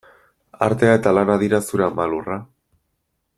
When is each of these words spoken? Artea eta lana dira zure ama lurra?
Artea 0.67 0.95
eta 0.99 1.13
lana 1.17 1.35
dira 1.43 1.59
zure 1.67 1.87
ama 1.89 2.09
lurra? 2.15 2.39